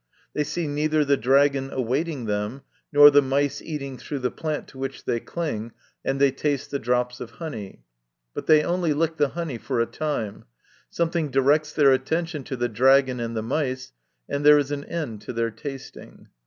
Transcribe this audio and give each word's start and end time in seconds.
They 0.33 0.43
see 0.43 0.67
neither 0.67 1.05
the 1.05 1.15
dragon 1.15 1.69
awaiting 1.71 2.25
them, 2.25 2.63
nor 2.91 3.11
the 3.11 3.21
mice 3.21 3.61
eating 3.61 3.99
through 3.99 4.17
the 4.17 4.31
plant 4.31 4.67
to 4.69 4.79
which 4.79 5.05
they 5.05 5.19
cling, 5.19 5.73
and 6.03 6.19
they 6.19 6.31
taste 6.31 6.71
the 6.71 6.79
drops 6.79 7.19
of 7.19 7.29
honey. 7.37 7.83
But 8.33 8.47
they 8.47 8.63
only 8.63 8.95
lick 8.95 9.17
the 9.17 9.27
honey 9.37 9.59
for 9.59 9.79
a 9.79 9.85
time; 9.85 10.45
something 10.89 11.29
directs 11.29 11.71
their 11.73 11.91
attention 11.91 12.43
to 12.45 12.55
the 12.55 12.67
dragon 12.67 13.19
and 13.19 13.37
the 13.37 13.43
mice, 13.43 13.91
and 14.27 14.43
there 14.43 14.57
is 14.57 14.71
an 14.71 14.85
end 14.85 15.21
to 15.21 15.33
their 15.33 15.51
tasting. 15.51 16.29